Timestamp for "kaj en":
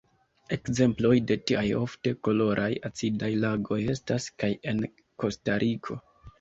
4.43-4.85